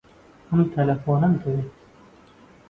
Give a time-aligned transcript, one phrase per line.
[0.49, 1.71] ئەم تەلەفۆنەم دەوێت.